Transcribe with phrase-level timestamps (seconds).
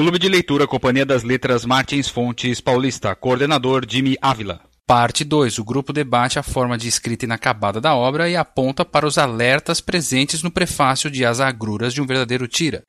[0.00, 4.60] Clube de Leitura Companhia das Letras Martins Fontes Paulista, coordenador Jimmy Ávila.
[4.86, 5.58] Parte 2.
[5.58, 9.78] O grupo debate a forma de escrita inacabada da obra e aponta para os alertas
[9.78, 12.82] presentes no prefácio de As Agruras de um Verdadeiro Tira.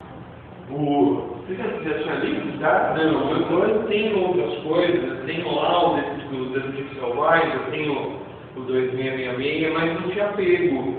[0.70, 1.36] O...
[1.46, 2.58] Você já, já tinha lido?
[2.62, 5.96] Não, eu, eu tenho outras coisas, eu tenho lá o
[6.30, 8.21] do Detetive Selvagem, eu tenho
[8.55, 10.96] o 2666, mas não tinha pego.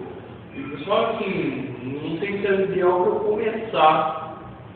[0.84, 4.21] Só assim, não sei se é ideal para eu começar.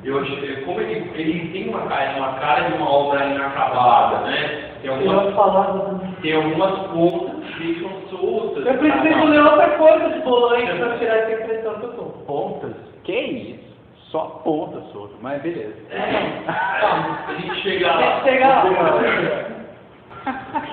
[0.07, 4.71] Eu achei, como ele, ele tem uma cara, uma cara de uma obra inacabada, né?
[4.81, 8.65] Tem algumas, tem algumas pontas que ficam soltas.
[8.67, 12.03] Eu preciso ler outra coisa de Bolonha para tirar essa impressão que eu tô.
[12.25, 12.73] Pontas?
[13.03, 13.67] Que isso?
[14.11, 15.75] Só pontas soltas, mas beleza.
[15.91, 18.23] É, a gente chega lá.
[18.23, 18.65] Chega lá.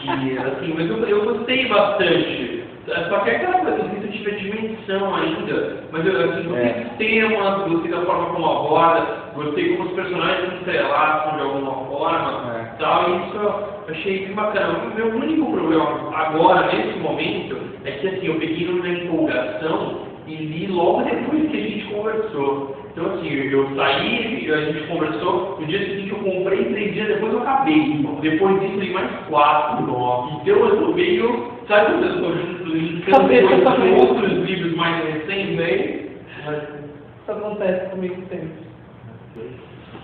[0.03, 2.63] E, assim, mas eu, eu gostei bastante.
[3.09, 6.43] Só que é aquela coisa, não sei se eu tiver dimensão ainda, mas eu assim,
[6.43, 6.73] gostei É.
[6.83, 11.71] dos temas, gostei da forma como aborda, gostei como os personagens se entrelaçam de alguma
[11.85, 12.75] forma, É.
[12.79, 13.53] tal, e isso eu
[13.89, 14.79] achei bem bacana.
[14.79, 20.35] O meu único problema agora, nesse momento, é que assim, eu peguei na empolgação e
[20.35, 22.77] li logo depois que a gente conversou.
[22.91, 27.33] Então assim, eu saí, a gente conversou, no dia seguinte eu comprei, três dias depois
[27.33, 28.05] eu acabei.
[28.21, 29.83] Depois disso li mais quatro.
[29.83, 32.63] Então eu tô meio, sabe quando eu tô junto,
[33.63, 36.11] com outros livros mais recentes aí?
[37.21, 38.72] Isso acontece comigo sempre.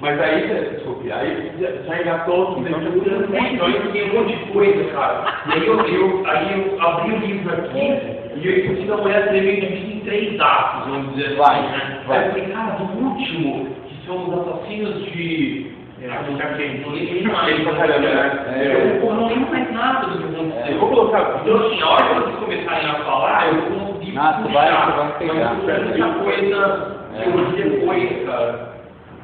[0.02, 4.46] Mas aí, desculpe, aí já- engatou tudo, então muito, aí eu tinha um monte de
[4.54, 5.26] coisa, cara.
[5.48, 8.00] E aí eu, eu, aí eu abri o livro aqui
[8.36, 12.00] e eu consegui uma mulher dividido em três atos, vamos dizer Vai, assim, né?
[12.08, 12.18] vai.
[12.18, 15.72] Aí eu falei, cara, do último, que são os assassinos de...
[19.02, 20.64] Eu não lembro mais nada do que aconteceu.
[20.66, 24.18] É, vou colocar- Então, assim, a hora que vocês começarem a falar, eu vou conseguir
[24.18, 28.79] Ah, tu vai- tu vai pegar, mas muita coisa que eu depois, cara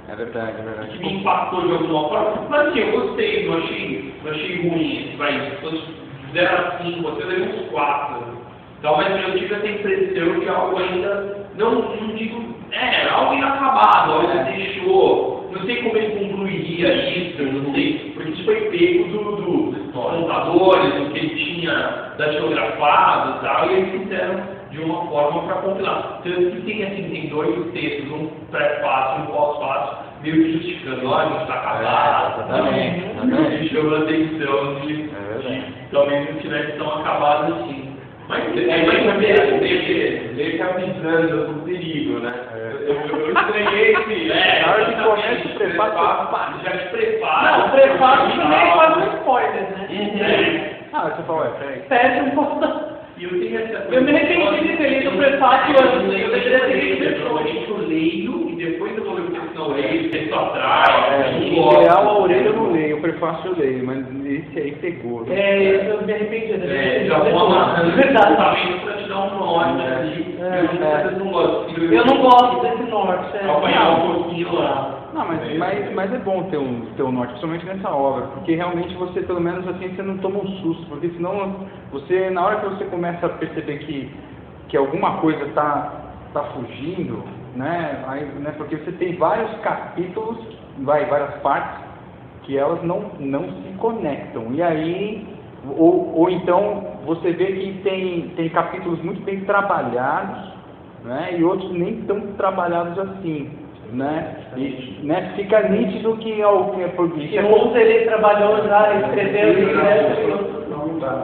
[0.08, 1.00] É verdade, é que verdade.
[1.00, 2.48] me impactou de alguma forma.
[2.50, 5.42] Mas assim, eu gostei, não achei, não achei ruim esse país.
[5.60, 8.46] Se 0 a 5, você deu uns 4.
[8.80, 14.12] Então, mas eu tive essa impressão de algo ainda, não, não digo, é, algo inacabado,
[14.12, 15.50] algo que deixou.
[15.52, 19.72] Não sei como ele concluiria isso, eu não sei, porque isso foi pego do, do,
[19.72, 25.44] dos contadores, do que ele tinha datilografado e tal, e eles fizeram de uma forma
[25.44, 26.20] para compilar.
[26.24, 31.10] Tanto que tem assim, tem dois textos, um pré-fácil e um pós-fácil, meio que justificando,
[31.10, 32.42] olha, não está acabado.
[32.42, 33.62] É, exatamente, Não, exatamente.
[33.64, 37.96] Me chamou a atenção de, É de talvez não tivesse tão acabado assim.
[38.28, 42.34] Mas é mais ou menos ele, ele tá avisando do perigo, né?
[42.88, 44.32] Eu, eu estranhei esse.
[44.32, 45.94] É, Na hora que começa o prefácio,
[46.32, 46.54] pá.
[46.64, 47.58] já te prepara.
[47.58, 49.88] Não, o prefácio também é quase um spoiler, né?
[49.92, 50.76] É.
[50.94, 51.80] Ah, você falou, é, peraí.
[51.82, 52.68] Perde um pouco da...
[52.68, 52.85] E
[53.24, 56.84] eu tenho essa Eu me arrependi de ter lido o prefácio antes, eu deveria ter
[56.84, 57.20] lido depois.
[57.26, 61.14] Normalmente eu leio e depois eu vou ler o texto não leio, o texto atrás.
[61.14, 64.60] É, eu em geral, a orelha eu não leio, o prefácio eu leio, mas esse
[64.60, 65.24] aí pegou.
[65.24, 65.34] viu?
[65.34, 66.54] É, eu me arrependi.
[66.54, 68.30] É, já vou amarrando Verdade.
[68.30, 69.82] justamente para te dar um.
[69.82, 71.16] É, Eu muitas é.
[71.18, 71.80] não gosto.
[71.80, 73.38] Eu não gosto desse norte.
[73.38, 73.50] é.
[73.50, 75.06] Acompanhar um pouquinho lá.
[75.16, 78.54] Não, mas, mas, mas é bom ter um, ter um norte, principalmente nessa obra, porque
[78.54, 81.56] realmente você, pelo menos assim, você não toma um susto, porque senão
[81.90, 84.12] você, na hora que você começa a perceber que,
[84.68, 86.02] que alguma coisa está
[86.34, 87.24] tá fugindo,
[87.56, 90.38] né, aí, né, porque você tem vários capítulos,
[90.80, 91.86] vai, várias partes,
[92.44, 95.26] que elas não, não se conectam, e aí,
[95.78, 100.54] ou, ou então você vê que tem, tem capítulos muito bem trabalhados,
[101.04, 103.50] né, e outros nem tão trabalhados assim,
[103.94, 108.58] né, e, né, fica nítido que é o que é por Que uns ele trabalhou
[108.68, 110.56] já, escreveu, escreveu.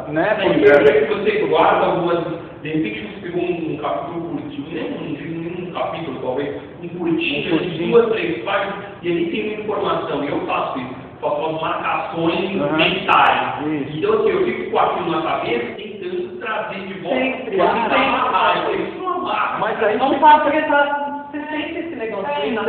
[0.10, 2.24] né, É, porque eu vejo que você guarda algumas.
[2.62, 7.40] De repente você pegou um capítulo curtinho, nem um, nem um capítulo, talvez, um curtinho,
[7.40, 7.92] Um de curtinho.
[7.92, 12.62] duas, três páginas, e ali tem uma informação, e eu faço isso, faço umas marcações
[12.62, 12.78] Aham.
[12.78, 13.68] mentais.
[13.68, 13.98] Isso.
[13.98, 17.16] Então, assim, eu fico com aquilo na cabeça, tentando trazer de volta.
[17.18, 17.58] Sempre.
[17.58, 17.96] Sempre.
[17.96, 19.60] amarrar, eu isso amarra.
[19.60, 22.64] Mas aí Não faz porque tá, você sente esse negócio É, então,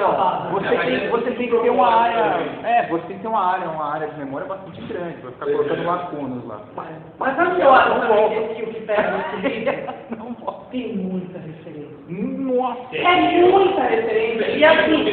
[0.53, 2.17] você É, mas tem, é você tem que ter uma área,
[2.63, 5.47] é, você tem que ter uma área, uma área de memória bastante grande, vai ficar
[5.47, 6.61] colocando lacunas lá.
[7.19, 9.92] Mas sabe o que eu acho que, que o que pega
[10.47, 10.63] Não.
[10.73, 11.93] Tem muita referência.
[12.09, 14.51] Nossa, É muita referência.
[14.57, 15.05] E assim,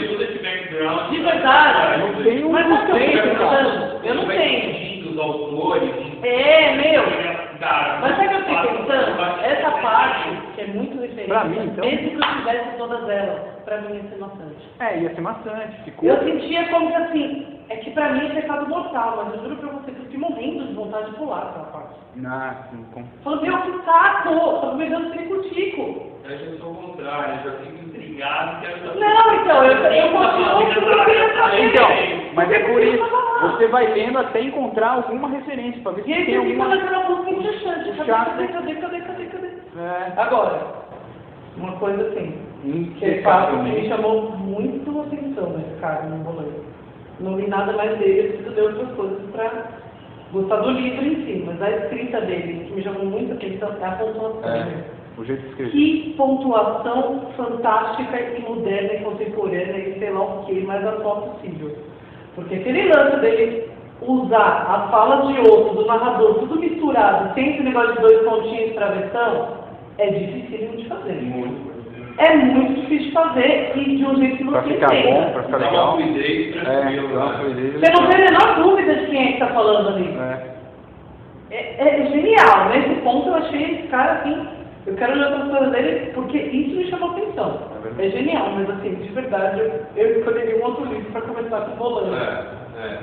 [0.41, 1.09] background.
[1.11, 3.63] de verdade, não tem um mas sabe o que eu tempo, fico cara.
[3.63, 4.05] pensando?
[4.05, 5.09] Eu não tenho.
[5.11, 5.91] os autores.
[6.23, 7.03] É, meu.
[8.01, 9.43] Mas sabe o que eu fico pensando?
[9.43, 11.85] Essa parte, que é muito referente, Pra mim, então.
[11.85, 14.69] mesmo que eu tivesse todas elas, pra mim ia ser maçante.
[14.79, 16.07] É, ia ser maçante, ficou.
[16.09, 19.55] Eu sentia como que assim, é que pra mim é pecado mortal, mas eu juro
[19.57, 21.99] pra você que eu fiquei morrendo de vontade de pular aquela parte.
[22.15, 24.59] Não, com- Falando, meu, que saco!
[24.61, 26.09] Tava me dando trico-tico.
[26.29, 28.61] Eu já sou o contrário, eu já fico intrigado.
[28.61, 28.99] Quero.
[28.99, 31.65] Não, então, eu, eu continuo eu queria saber.
[31.65, 31.87] Então,
[32.35, 33.03] Mas é por isso,
[33.41, 36.63] você vai lendo até encontrar alguma referência, para ver se E aí tem você fica
[36.63, 36.75] alguma...
[36.75, 37.97] naquela música interessante.
[37.97, 38.29] Cadê, Chato.
[38.31, 39.47] cadê, cadê, cadê, cadê, cadê?
[39.47, 40.61] É, Agora,
[41.57, 42.37] uma coisa assim,
[42.99, 46.63] que é fato que me chamou muito a atenção nesse cara no boleto.
[47.19, 49.63] Não li nada mais dele, eu preciso ler outras coisas para
[50.31, 53.69] gostar do livro em si, mas a escrita dele, que me chamou muito a atenção,
[53.81, 54.49] é a pontuação.
[54.49, 54.83] É,
[55.17, 55.71] o jeito de escrever.
[55.71, 61.75] Que pontuação fantástica e moderna e contemporânea e sei lá o que mais atual possível.
[62.35, 63.69] Porque aquele lance dele
[64.01, 68.73] usar as falas de outro, do narrador, tudo misturado, sem esse negócio de dois pontinhos
[68.73, 69.57] travessão,
[69.97, 71.21] é difícil de fazer.
[71.21, 71.78] Muito.
[72.19, 75.19] É muito difícil de fazer e de um jeito que Pra você ficar entenda.
[75.21, 75.99] bom, pra ficar Dá uma legal.
[75.99, 77.37] É, dá uma né?
[77.39, 77.73] fluidez.
[77.79, 80.17] Você não tem a menor dúvida de quem é que está falando ali.
[80.19, 80.59] É.
[81.51, 82.69] É, é genial.
[82.69, 84.47] Nesse ponto eu achei esse cara assim.
[84.85, 87.59] Eu quero ler outras coisas dele porque isso me chamou atenção.
[87.97, 88.05] É.
[88.05, 91.71] É genial, mas assim, de verdade, eu, eu escolheria um outro livro para começar com
[91.71, 92.15] o volante.
[92.15, 92.99] É, é.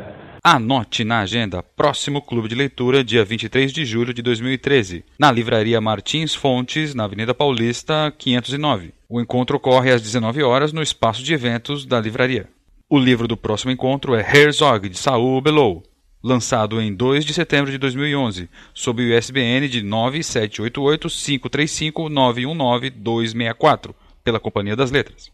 [0.48, 5.80] Anote na agenda próximo clube de leitura, dia 23 de julho de 2013, na livraria
[5.80, 8.94] Martins Fontes, na Avenida Paulista, 509.
[9.08, 12.48] O encontro ocorre às 19 horas no espaço de eventos da livraria.
[12.88, 15.82] O livro do próximo encontro é Herzog, de Saul Bellow,
[16.22, 23.96] lançado em 2 de setembro de 2011, sob o ISBN de 9788 535 919 264,
[24.22, 25.28] pela Companhia das Letras.